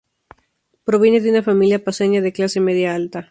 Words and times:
Proviene 0.83 1.21
de 1.21 1.29
una 1.29 1.43
familia 1.43 1.83
paceña 1.83 2.21
de 2.21 2.33
clase 2.33 2.59
media-alta. 2.59 3.19